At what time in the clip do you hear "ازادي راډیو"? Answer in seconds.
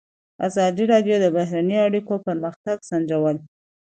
0.47-1.15